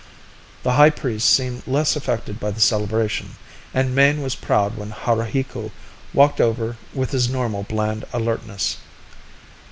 The 0.63 0.71
high 0.71 0.89
priest 0.89 1.29
seemed 1.29 1.67
less 1.67 1.95
affected 1.95 2.39
by 2.39 2.49
the 2.49 2.59
celebration, 2.59 3.35
and 3.71 3.93
Mayne 3.93 4.23
was 4.23 4.33
proud 4.33 4.75
when 4.75 4.89
Haruhiku 4.89 5.69
walked 6.11 6.41
over 6.41 6.77
with 6.91 7.11
his 7.11 7.29
normal 7.29 7.61
bland 7.61 8.05
alertness. 8.11 8.77